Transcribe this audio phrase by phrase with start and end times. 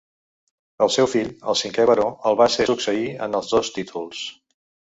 [0.85, 4.27] El seu fill, el cinquè baró, el va ser succeir en els dos títols.